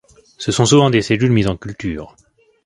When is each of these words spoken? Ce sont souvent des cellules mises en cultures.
Ce 0.39 0.51
sont 0.51 0.65
souvent 0.65 0.89
des 0.89 1.03
cellules 1.03 1.29
mises 1.31 1.45
en 1.47 1.57
cultures. 1.57 2.15